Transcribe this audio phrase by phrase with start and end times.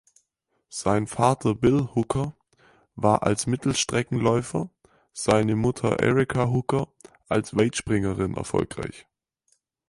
[0.71, 2.35] Sein Vater Bill Hooker
[2.95, 4.71] war als Mittelstreckenläufer,
[5.13, 6.87] seine Mutter Erica Hooker
[7.29, 9.05] als Weitspringerin erfolgreich.